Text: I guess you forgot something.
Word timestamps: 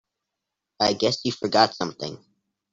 I 0.79 0.93
guess 0.93 1.23
you 1.25 1.31
forgot 1.31 1.75
something. 1.75 2.17